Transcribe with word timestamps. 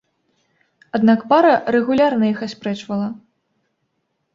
Аднак 0.99 1.19
пара 1.35 1.53
рэгулярна 1.77 2.25
іх 2.33 2.39
аспрэчвала. 2.49 3.09